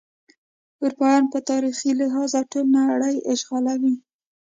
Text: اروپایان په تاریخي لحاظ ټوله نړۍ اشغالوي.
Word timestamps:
اروپایان 0.83 1.23
په 1.33 1.39
تاریخي 1.49 1.91
لحاظ 1.99 2.31
ټوله 2.51 2.79
نړۍ 2.91 3.15
اشغالوي. 3.33 3.95